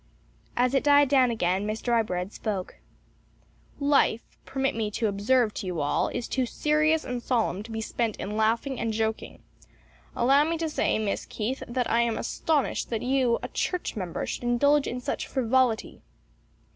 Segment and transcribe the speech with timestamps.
[0.57, 2.79] As it died down again, Miss Drybread spoke.
[3.79, 7.81] "Life, permit me to observe to you all, is too serious and solemn to be
[7.81, 9.43] spent in laughing and joking.
[10.15, 14.25] Allow me to say, Miss Keith, that I am astonished that you, a church member,
[14.25, 16.01] should indulge in such frivolity."